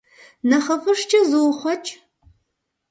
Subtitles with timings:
[0.49, 1.91] Нэхъыфӏыжкӏэ зуухъуэкӏ.